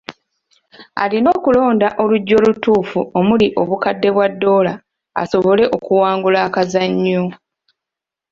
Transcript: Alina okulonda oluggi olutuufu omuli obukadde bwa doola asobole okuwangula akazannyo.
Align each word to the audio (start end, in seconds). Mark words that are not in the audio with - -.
Alina 1.03 1.29
okulonda 1.37 1.87
oluggi 2.01 2.33
olutuufu 2.39 2.99
omuli 3.19 3.47
obukadde 3.61 4.09
bwa 4.15 4.27
doola 4.41 4.73
asobole 5.21 5.63
okuwangula 5.75 6.39
akazannyo. 6.47 7.21